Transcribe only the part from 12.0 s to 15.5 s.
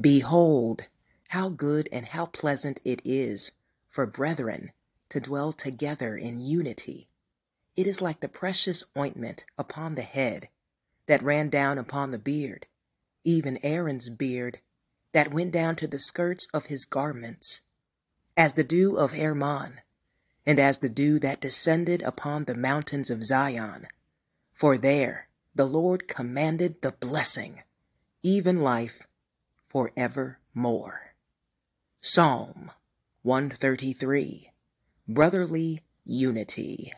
the beard, even Aaron's beard that